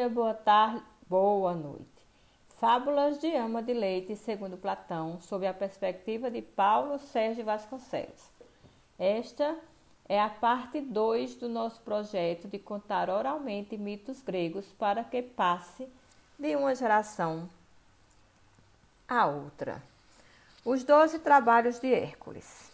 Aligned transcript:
dia, 0.00 0.08
boa 0.08 0.32
tarde, 0.32 0.82
boa 1.06 1.52
noite. 1.52 1.84
Fábulas 2.56 3.18
de 3.18 3.36
ama 3.36 3.62
de 3.62 3.74
leite, 3.74 4.16
segundo 4.16 4.56
Platão, 4.56 5.20
sob 5.20 5.46
a 5.46 5.52
perspectiva 5.52 6.30
de 6.30 6.40
Paulo 6.40 6.98
Sérgio 6.98 7.44
Vasconcelos. 7.44 8.30
Esta 8.98 9.58
é 10.08 10.18
a 10.18 10.30
parte 10.30 10.80
2 10.80 11.34
do 11.34 11.50
nosso 11.50 11.82
projeto 11.82 12.48
de 12.48 12.58
contar 12.58 13.10
oralmente 13.10 13.76
mitos 13.76 14.22
gregos 14.22 14.72
para 14.72 15.04
que 15.04 15.20
passe 15.20 15.86
de 16.38 16.56
uma 16.56 16.74
geração 16.74 17.46
a 19.06 19.26
outra. 19.26 19.82
Os 20.64 20.82
doze 20.82 21.18
trabalhos 21.18 21.78
de 21.78 21.92
Hércules. 21.92 22.70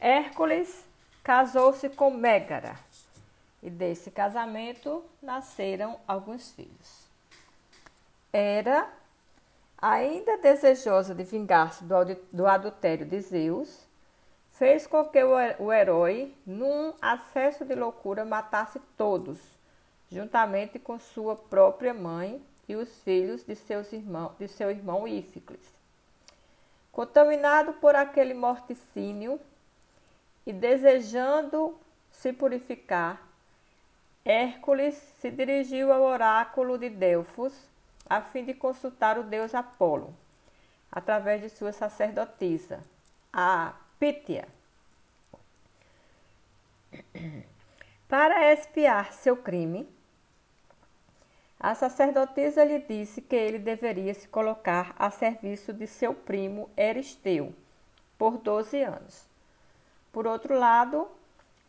Hércules 0.00 0.86
casou-se 1.24 1.88
com 1.88 2.12
Mégara 2.12 2.76
e 3.62 3.70
desse 3.70 4.10
casamento 4.10 5.04
nasceram 5.20 5.98
alguns 6.06 6.52
filhos. 6.52 7.08
Era, 8.32 8.88
ainda 9.76 10.36
desejosa 10.38 11.14
de 11.14 11.24
vingar-se 11.24 11.84
do 11.84 12.46
adultério 12.46 13.06
de 13.06 13.20
Zeus, 13.20 13.86
fez 14.52 14.86
com 14.86 15.04
que 15.04 15.22
o 15.22 15.72
herói, 15.72 16.34
num 16.44 16.92
acesso 17.00 17.64
de 17.64 17.74
loucura, 17.74 18.24
matasse 18.24 18.80
todos, 18.96 19.38
juntamente 20.10 20.78
com 20.78 20.98
sua 20.98 21.36
própria 21.36 21.94
mãe 21.94 22.42
e 22.68 22.76
os 22.76 23.00
filhos 23.02 23.44
de, 23.44 23.54
seus 23.54 23.92
irmão, 23.92 24.34
de 24.38 24.48
seu 24.48 24.70
irmão 24.70 25.06
Íficles. 25.06 25.60
Contaminado 26.90 27.74
por 27.74 27.94
aquele 27.94 28.34
morticínio 28.34 29.40
e 30.44 30.52
desejando 30.52 31.78
se 32.10 32.32
purificar, 32.32 33.27
Hércules 34.28 34.94
se 35.22 35.30
dirigiu 35.30 35.90
ao 35.90 36.02
oráculo 36.02 36.76
de 36.76 36.90
Delfos 36.90 37.54
a 38.06 38.20
fim 38.20 38.44
de 38.44 38.52
consultar 38.52 39.18
o 39.18 39.22
deus 39.22 39.54
Apolo, 39.54 40.14
através 40.92 41.40
de 41.40 41.48
sua 41.48 41.72
sacerdotisa, 41.72 42.80
a 43.32 43.72
Pítia. 43.98 44.46
Para 48.06 48.52
expiar 48.52 49.14
seu 49.14 49.34
crime, 49.34 49.88
a 51.58 51.74
sacerdotisa 51.74 52.62
lhe 52.64 52.80
disse 52.80 53.22
que 53.22 53.34
ele 53.34 53.58
deveria 53.58 54.12
se 54.12 54.28
colocar 54.28 54.94
a 54.98 55.10
serviço 55.10 55.72
de 55.72 55.86
seu 55.86 56.12
primo 56.12 56.68
Eristeu 56.76 57.54
por 58.18 58.36
12 58.36 58.82
anos. 58.82 59.26
Por 60.12 60.26
outro 60.26 60.54
lado, 60.54 61.08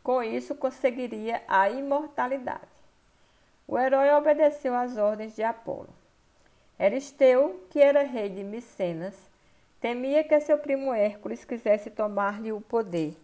com 0.03 0.23
isso, 0.23 0.55
conseguiria 0.55 1.41
a 1.47 1.69
imortalidade. 1.69 2.79
O 3.67 3.77
herói 3.77 4.09
obedeceu 4.11 4.73
às 4.73 4.97
ordens 4.97 5.35
de 5.35 5.43
Apolo. 5.43 5.89
Eristeu, 6.79 7.63
que 7.69 7.79
era 7.79 8.03
rei 8.03 8.29
de 8.29 8.43
Micenas, 8.43 9.15
temia 9.79 10.23
que 10.23 10.39
seu 10.39 10.57
primo 10.57 10.93
Hércules 10.93 11.45
quisesse 11.45 11.89
tomar-lhe 11.89 12.51
o 12.51 12.61
poder 12.61 13.15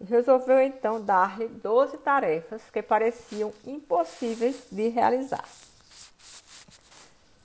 e 0.00 0.04
resolveu 0.04 0.60
então 0.60 1.04
dar-lhe 1.04 1.46
doze 1.48 1.96
tarefas 1.98 2.62
que 2.70 2.82
pareciam 2.82 3.52
impossíveis 3.64 4.66
de 4.70 4.88
realizar. 4.88 5.48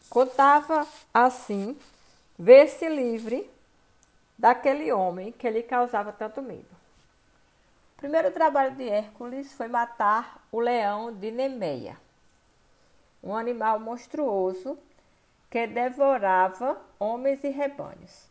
Contava 0.10 0.88
assim 1.14 1.78
ver-se 2.38 2.90
livre 2.90 3.48
daquele 4.38 4.92
homem 4.92 5.32
que 5.32 5.50
lhe 5.50 5.62
causava 5.62 6.12
tanto 6.12 6.42
medo. 6.42 6.79
O 8.00 8.08
primeiro 8.08 8.32
trabalho 8.32 8.78
de 8.78 8.88
Hércules 8.88 9.52
foi 9.56 9.68
matar 9.68 10.48
o 10.54 10.62
leão 10.62 11.14
de 11.14 11.32
Nemeia, 11.32 11.98
um 13.22 13.36
animal 13.36 13.78
monstruoso 13.78 14.80
que 15.50 15.68
devorava 15.68 16.82
homens 16.98 17.44
e 17.44 17.50
rebanhos. 17.50 18.30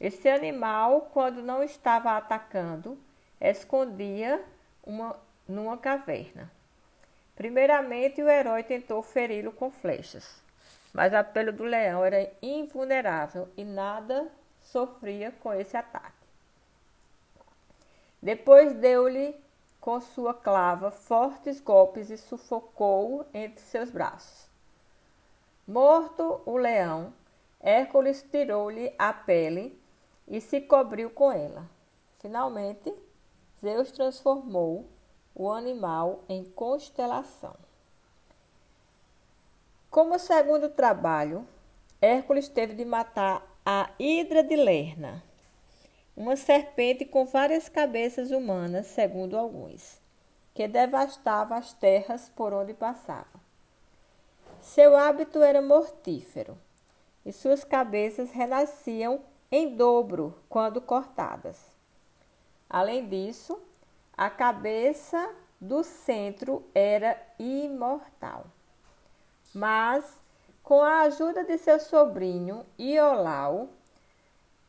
Esse 0.00 0.26
animal, 0.26 1.10
quando 1.12 1.42
não 1.42 1.62
estava 1.62 2.16
atacando, 2.16 2.98
escondia 3.38 4.42
uma, 4.82 5.14
numa 5.46 5.76
caverna. 5.76 6.50
Primeiramente, 7.36 8.22
o 8.22 8.28
herói 8.30 8.62
tentou 8.62 9.02
feri-lo 9.02 9.52
com 9.52 9.70
flechas, 9.70 10.42
mas 10.94 11.12
a 11.12 11.22
pele 11.22 11.52
do 11.52 11.64
leão 11.64 12.02
era 12.02 12.32
invulnerável 12.40 13.50
e 13.54 13.66
nada 13.66 14.32
sofria 14.62 15.30
com 15.30 15.52
esse 15.52 15.76
ataque. 15.76 16.23
Depois 18.24 18.72
deu-lhe 18.72 19.36
com 19.78 20.00
sua 20.00 20.32
clava 20.32 20.90
fortes 20.90 21.60
golpes 21.60 22.08
e 22.08 22.16
sufocou-o 22.16 23.26
entre 23.34 23.60
seus 23.60 23.90
braços. 23.90 24.48
Morto 25.68 26.40
o 26.46 26.56
leão, 26.56 27.12
Hércules 27.60 28.22
tirou-lhe 28.22 28.94
a 28.98 29.12
pele 29.12 29.78
e 30.26 30.40
se 30.40 30.62
cobriu 30.62 31.10
com 31.10 31.30
ela. 31.30 31.68
Finalmente, 32.18 32.94
Zeus 33.60 33.92
transformou 33.92 34.86
o 35.34 35.50
animal 35.50 36.24
em 36.26 36.44
constelação. 36.44 37.54
Como 39.90 40.18
segundo 40.18 40.70
trabalho, 40.70 41.46
Hércules 42.00 42.48
teve 42.48 42.72
de 42.72 42.86
matar 42.86 43.46
a 43.66 43.90
Hidra 43.98 44.42
de 44.42 44.56
Lerna 44.56 45.22
uma 46.16 46.36
serpente 46.36 47.04
com 47.04 47.24
várias 47.24 47.68
cabeças 47.68 48.30
humanas, 48.30 48.86
segundo 48.86 49.36
alguns, 49.36 50.00
que 50.54 50.68
devastava 50.68 51.56
as 51.56 51.72
terras 51.72 52.30
por 52.34 52.52
onde 52.52 52.72
passava. 52.72 53.42
Seu 54.60 54.96
hábito 54.96 55.42
era 55.42 55.60
mortífero 55.60 56.56
e 57.26 57.32
suas 57.32 57.64
cabeças 57.64 58.30
renasciam 58.30 59.20
em 59.50 59.76
dobro 59.76 60.38
quando 60.48 60.80
cortadas. 60.80 61.60
Além 62.68 63.08
disso, 63.08 63.60
a 64.16 64.30
cabeça 64.30 65.34
do 65.60 65.82
centro 65.82 66.64
era 66.74 67.20
imortal. 67.38 68.46
Mas, 69.54 70.20
com 70.62 70.82
a 70.82 71.02
ajuda 71.02 71.44
de 71.44 71.58
seu 71.58 71.78
sobrinho 71.78 72.64
Iolau, 72.78 73.68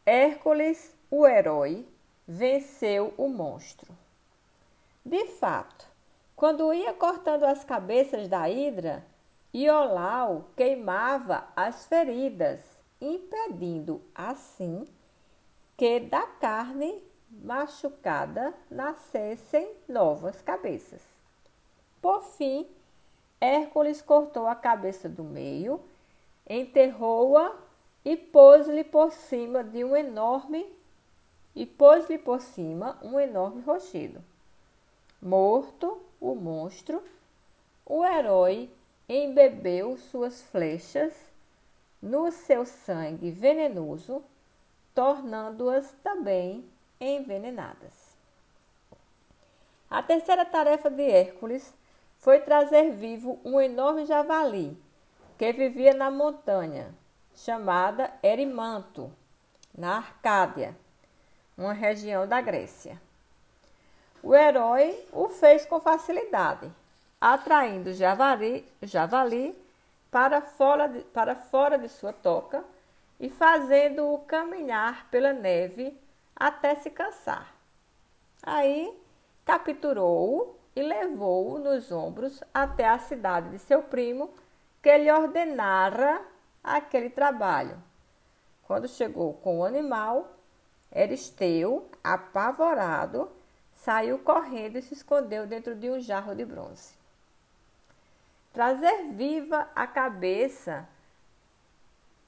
Hércules 0.06 0.95
o 1.18 1.26
herói 1.26 1.88
venceu 2.28 3.14
o 3.16 3.30
monstro. 3.30 3.88
De 5.06 5.28
fato, 5.28 5.88
quando 6.36 6.74
ia 6.74 6.94
cortando 6.94 7.46
as 7.46 7.64
cabeças 7.64 8.28
da 8.28 8.50
hidra, 8.50 9.06
Iolau 9.54 10.50
queimava 10.58 11.48
as 11.56 11.86
feridas, 11.86 12.60
impedindo 13.00 14.02
assim 14.14 14.86
que 15.78 16.02
da 16.02 16.24
carne 16.24 17.02
machucada 17.30 18.54
nascessem 18.70 19.72
novas 19.88 20.42
cabeças. 20.42 21.02
Por 22.02 22.24
fim, 22.24 22.68
Hércules 23.40 24.02
cortou 24.02 24.48
a 24.48 24.56
cabeça 24.56 25.08
do 25.08 25.24
meio, 25.24 25.80
enterrou-a 26.50 27.56
e 28.04 28.18
pôs-lhe 28.18 28.84
por 28.84 29.14
cima 29.14 29.64
de 29.64 29.82
um 29.84 29.96
enorme 29.96 30.76
e 31.56 31.66
pôs-lhe 31.66 32.18
por 32.18 32.42
cima 32.42 32.98
um 33.02 33.20
enorme 33.20 33.62
rochedo. 33.62 34.22
Morto 35.22 36.02
o 36.20 36.36
monstro, 36.36 37.02
o 37.86 38.04
herói 38.04 38.70
embebeu 39.08 39.98
suas 39.98 40.42
flechas 40.44 41.14
no 42.02 42.32
seu 42.32 42.66
sangue 42.66 43.32
venenoso, 43.32 44.24
tornando-as 44.94 45.92
também 46.04 46.66
envenenadas. 47.00 48.16
A 49.90 50.02
terceira 50.04 50.46
tarefa 50.46 50.90
de 50.90 51.04
Hércules 51.04 51.74
foi 52.18 52.40
trazer 52.40 52.92
vivo 52.92 53.40
um 53.46 53.62
enorme 53.62 54.06
javali 54.06 54.78
que 55.38 55.52
vivia 55.54 55.94
na 55.94 56.10
montanha, 56.10 56.94
chamada 57.34 58.12
Erimanto, 58.24 59.12
na 59.78 59.98
Arcádia 59.98 60.76
uma 61.58 61.74
região 61.74 62.28
da 62.28 62.42
Grécia. 62.42 63.00
O 64.22 64.34
herói 64.34 64.98
o 65.12 65.30
fez 65.30 65.66
com 65.66 65.80
facilidade, 65.80 66.72
atraindo 67.22 67.94
javali, 67.94 68.68
javali 68.82 69.56
para, 70.10 70.42
fora 70.42 70.88
de, 70.88 71.02
para 71.02 71.36
fora 71.36 71.78
de 71.78 71.90
sua 71.90 72.12
toca 72.12 72.64
e 73.20 73.30
fazendo-o 73.30 74.20
caminhar 74.20 75.08
pela 75.10 75.34
neve 75.34 75.96
até 76.36 76.76
se 76.76 76.90
cansar. 76.90 77.54
Aí 78.44 78.92
capturou-o 79.46 80.56
e 80.76 80.82
levou-o 80.82 81.60
nos 81.60 81.92
ombros 81.92 82.44
até 82.54 82.88
a 82.88 83.00
cidade 83.00 83.50
de 83.50 83.60
seu 83.60 83.82
primo, 83.82 84.30
que 84.84 84.98
lhe 84.98 85.12
ordenara 85.12 86.22
aquele 86.64 87.10
trabalho. 87.10 87.78
Quando 88.64 88.88
chegou 88.88 89.34
com 89.36 89.60
o 89.60 89.64
animal, 89.64 90.35
Eristeu, 90.96 91.92
apavorado, 92.02 93.30
saiu 93.76 94.18
correndo 94.18 94.78
e 94.78 94.82
se 94.82 94.94
escondeu 94.94 95.46
dentro 95.46 95.76
de 95.76 95.90
um 95.90 96.00
jarro 96.00 96.34
de 96.34 96.46
bronze. 96.46 96.94
trazer 98.54 99.12
viva 99.12 99.70
a 99.76 99.86
cabeça, 99.86 100.88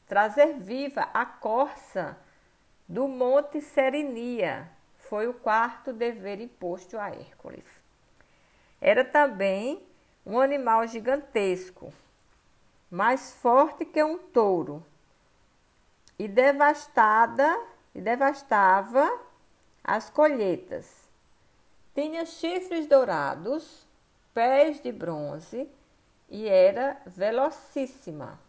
trazer 0.05 0.57
viva 0.57 1.07
a 1.13 1.25
corça 1.25 2.17
do 2.85 3.07
Monte 3.07 3.61
Serinia. 3.61 4.69
Foi 4.97 5.25
o 5.25 5.33
quarto 5.33 5.93
dever 5.93 6.41
imposto 6.41 6.99
a 6.99 7.09
Hércules. 7.09 7.63
Era 8.81 9.05
também 9.05 9.81
um 10.25 10.37
animal 10.37 10.85
gigantesco, 10.85 11.93
mais 12.91 13.33
forte 13.35 13.85
que 13.85 14.03
um 14.03 14.17
touro, 14.17 14.85
e 16.19 16.27
devastada 16.27 17.57
e 17.97 18.01
devastava 18.01 19.11
as 19.83 20.07
colheitas. 20.07 21.09
Tinha 21.95 22.27
chifres 22.27 22.85
dourados, 22.85 23.87
pés 24.35 24.79
de 24.79 24.91
bronze 24.91 25.67
e 26.29 26.47
era 26.47 27.01
velocíssima. 27.07 28.39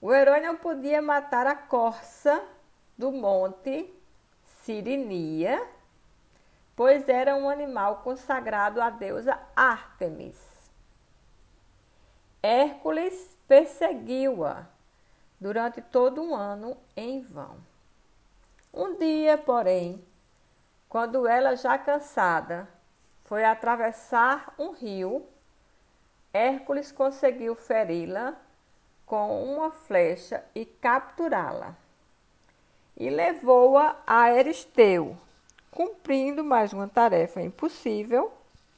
O 0.00 0.14
herói 0.14 0.38
não 0.38 0.54
podia 0.54 1.02
matar 1.02 1.48
a 1.48 1.56
corça 1.56 2.40
do 2.96 3.10
monte 3.10 3.92
Sirinia, 4.62 5.66
pois 6.76 7.08
era 7.08 7.34
um 7.34 7.48
animal 7.48 8.02
consagrado 8.04 8.80
à 8.80 8.88
deusa 8.88 9.36
Ártemis. 9.56 10.38
Hércules 12.40 13.36
perseguiu-a 13.48 14.73
durante 15.44 15.82
todo 15.82 16.22
um 16.22 16.34
ano 16.34 16.74
em 16.96 17.20
vão. 17.20 17.58
Um 18.72 18.96
dia, 18.96 19.36
porém, 19.36 20.02
quando 20.88 21.26
ela, 21.26 21.54
já 21.54 21.76
cansada, 21.76 22.66
foi 23.26 23.44
atravessar 23.44 24.54
um 24.58 24.70
rio, 24.70 25.22
Hércules 26.32 26.90
conseguiu 26.90 27.54
feri-la 27.54 28.34
com 29.04 29.44
uma 29.44 29.70
flecha 29.70 30.42
e 30.54 30.64
capturá-la. 30.64 31.74
E 32.96 33.10
levou-a 33.10 33.98
a 34.06 34.32
Eristeu, 34.32 35.14
cumprindo 35.70 36.42
mais 36.42 36.72
uma 36.72 36.88
tarefa 36.88 37.42
impossível 37.42 38.32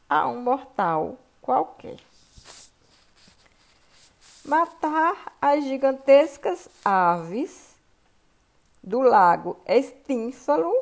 a 0.09 0.27
um 0.27 0.43
mortal 0.43 1.17
qualquer. 1.41 2.01
Matar 4.47 5.33
as 5.43 5.65
gigantescas 5.65 6.69
aves 6.85 7.75
do 8.81 9.01
lago 9.01 9.57
Estínfalo 9.67 10.73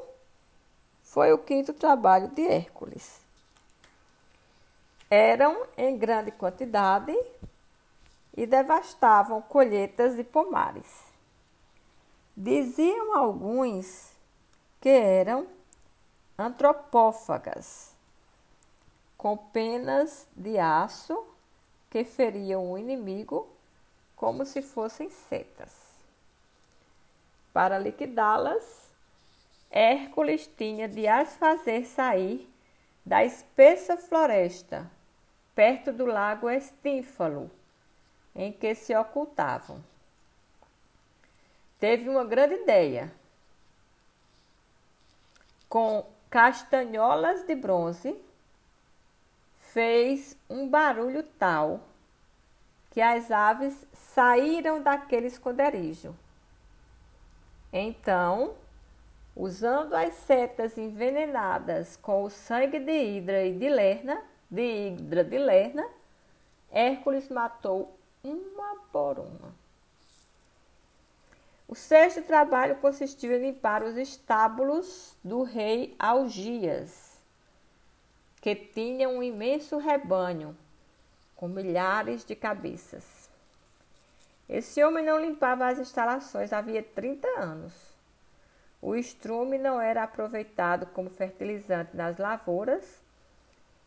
foi 1.02 1.32
o 1.32 1.38
quinto 1.38 1.72
trabalho 1.72 2.28
de 2.28 2.46
Hércules. 2.46 3.22
Eram 5.08 5.66
em 5.78 5.96
grande 5.96 6.31
quantidade 6.31 7.16
e 8.37 8.44
devastavam 8.44 9.40
colheitas 9.40 10.19
e 10.19 10.25
pomares. 10.25 11.02
Diziam 12.37 13.16
alguns 13.16 14.12
que 14.78 14.90
eram 14.90 15.46
antropófagas, 16.37 17.94
com 19.16 19.38
penas 19.38 20.26
de 20.37 20.58
aço 20.58 21.25
que 21.88 22.05
feriam 22.05 22.70
o 22.70 22.76
inimigo 22.76 23.54
como 24.16 24.44
se 24.44 24.62
fossem 24.62 25.11
setas. 25.11 25.72
Para 27.52 27.78
liquidá-las, 27.78 28.90
Hércules 29.70 30.49
tinha 30.56 30.88
de 30.88 31.06
as 31.06 31.37
fazer 31.37 31.84
sair 31.84 32.49
da 33.05 33.25
espessa 33.25 33.96
floresta, 33.96 34.90
perto 35.55 35.93
do 35.93 36.06
lago 36.06 36.49
Estínfalo, 36.49 37.50
em 38.34 38.52
que 38.52 38.75
se 38.75 38.94
ocultavam. 38.96 39.84
Teve 41.78 42.08
uma 42.08 42.25
grande 42.25 42.55
ideia. 42.55 43.12
Com 45.69 46.06
castanholas 46.31 47.44
de 47.44 47.55
bronze, 47.55 48.16
fez 49.72 50.37
um 50.49 50.69
barulho 50.69 51.22
tal 51.22 51.81
que 52.94 53.00
as 53.00 53.32
aves 53.32 53.85
saíram 53.93 54.81
daquele 54.81 55.26
esconderijo. 55.26 56.14
Então, 57.73 58.55
usando 59.35 59.94
as 59.94 60.14
setas 60.14 60.79
envenenadas 60.79 61.96
com 61.96 62.23
o 62.23 62.31
sangue 62.31 62.79
de 62.79 62.93
Hidra 62.93 63.44
e 63.44 63.52
de 63.52 63.69
Lerna, 63.69 64.23
de 64.49 64.62
Hidra 64.62 65.25
de 65.25 65.38
Lerna, 65.38 65.85
Hércules 66.70 67.29
matou 67.29 67.99
uma 68.23 68.76
por 68.93 69.19
uma. 69.19 69.52
O 71.67 71.75
sexto 71.75 72.23
trabalho 72.23 72.76
consistiu 72.76 73.32
em 73.32 73.40
limpar 73.40 73.82
os 73.82 73.97
estábulos 73.97 75.17
do 75.25 75.43
rei 75.43 75.97
Algias, 75.99 77.19
que 78.40 78.55
tinha 78.55 79.08
um 79.08 79.20
imenso 79.20 79.79
rebanho 79.79 80.56
com 81.37 81.49
milhares 81.49 82.25
de 82.25 82.35
cabeças. 82.35 83.29
Esse 84.49 84.83
homem 84.85 85.05
não 85.05 85.21
limpava 85.21 85.67
as 85.67 85.79
instalações 85.79 86.53
havia 86.53 86.83
30 86.83 87.27
anos. 87.41 87.73
O 88.81 88.95
estrume 88.95 89.57
não 89.57 89.81
era 89.81 90.03
aproveitado 90.03 90.87
como 90.87 91.09
fertilizante 91.09 91.97
nas 91.97 92.19
lavouras 92.19 93.01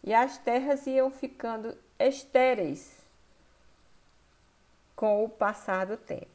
e 0.03 0.13
as 0.13 0.37
terras 0.39 0.87
iam 0.87 1.11
ficando 1.11 1.77
estéreis 1.99 2.97
com 4.95 5.23
o 5.23 5.29
passar 5.29 5.85
do 5.85 5.97
tempo. 5.97 6.27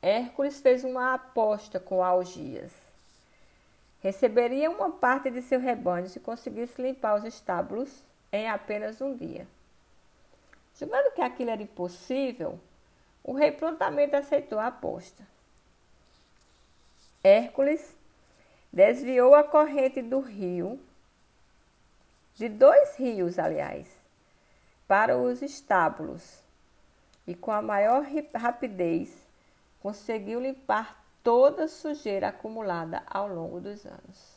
Hércules 0.00 0.60
fez 0.60 0.84
uma 0.84 1.14
aposta 1.14 1.80
com 1.80 2.04
Algias. 2.04 2.72
Receberia 4.00 4.70
uma 4.70 4.92
parte 4.92 5.30
de 5.30 5.42
seu 5.42 5.58
rebanho 5.58 6.08
se 6.08 6.20
conseguisse 6.20 6.80
limpar 6.80 7.16
os 7.16 7.24
estábulos 7.24 8.04
em 8.34 8.48
apenas 8.48 9.00
um 9.00 9.16
dia. 9.16 9.46
Julgando 10.76 11.12
que 11.12 11.22
aquilo 11.22 11.50
era 11.50 11.62
impossível, 11.62 12.58
o 13.22 13.32
rei 13.32 13.52
prontamente 13.52 14.16
aceitou 14.16 14.58
a 14.58 14.66
aposta. 14.66 15.24
Hércules 17.22 17.96
desviou 18.72 19.36
a 19.36 19.44
corrente 19.44 20.02
do 20.02 20.18
rio, 20.18 20.80
de 22.34 22.48
dois 22.48 22.96
rios, 22.96 23.38
aliás, 23.38 23.86
para 24.88 25.16
os 25.16 25.40
estábulos 25.40 26.40
e, 27.28 27.36
com 27.36 27.52
a 27.52 27.62
maior 27.62 28.04
rapidez, 28.34 29.14
conseguiu 29.80 30.40
limpar 30.40 31.00
toda 31.22 31.64
a 31.64 31.68
sujeira 31.68 32.28
acumulada 32.28 33.04
ao 33.06 33.28
longo 33.28 33.60
dos 33.60 33.86
anos. 33.86 34.33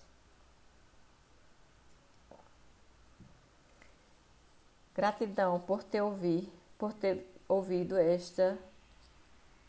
Gratidão 4.97 5.59
por 5.59 5.83
ter 5.83 6.01
ouvido, 6.01 6.51
por 6.75 6.91
ter 6.91 7.23
ouvido 7.47 7.95
esta 7.95 8.57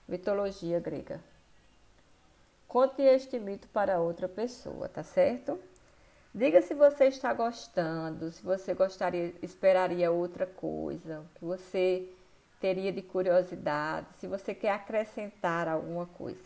mitologia 0.09 0.81
grega. 0.81 1.21
Conte 2.67 3.03
este 3.03 3.39
mito 3.39 3.69
para 3.69 4.01
outra 4.01 4.27
pessoa, 4.27 4.89
tá 4.89 5.03
certo? 5.03 5.61
Diga 6.35 6.63
se 6.63 6.73
você 6.73 7.09
está 7.09 7.35
gostando, 7.35 8.31
se 8.31 8.43
você 8.43 8.73
gostaria, 8.73 9.35
esperaria 9.43 10.11
outra 10.11 10.47
coisa, 10.47 11.23
que 11.35 11.45
você 11.45 12.09
teria 12.59 12.91
de 12.91 13.03
curiosidade, 13.03 14.07
se 14.19 14.27
você 14.27 14.55
quer 14.55 14.73
acrescentar 14.73 15.69
alguma 15.69 16.07
coisa. 16.07 16.41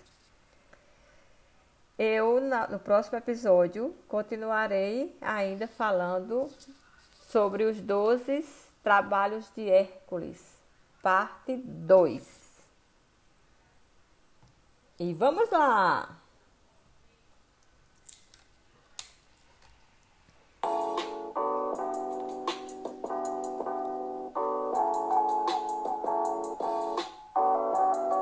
Eu, 1.97 2.41
no 2.69 2.81
próximo 2.81 3.17
episódio, 3.17 3.95
continuarei 4.09 5.17
ainda 5.21 5.69
falando 5.69 6.51
sobre 7.29 7.63
os 7.63 7.81
12 7.81 8.72
Trabalhos 8.83 9.51
de 9.55 9.69
Hércules, 9.69 10.61
parte 11.03 11.57
2. 11.57 12.67
E 14.99 15.15
vamos 15.15 15.51
lá! 15.51 16.22